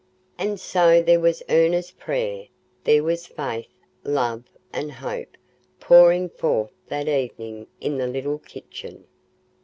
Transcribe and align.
And 0.39 0.59
so 0.59 0.99
there 1.03 1.19
was 1.19 1.43
earnest 1.47 1.99
prayer—there 1.99 3.03
was 3.03 3.27
faith, 3.27 3.69
love, 4.03 4.45
and 4.73 4.93
hope 4.93 5.37
pouring 5.79 6.27
forth 6.27 6.71
that 6.87 7.07
evening 7.07 7.67
in 7.79 7.97
the 7.99 8.07
little 8.07 8.39
kitchen. 8.39 9.05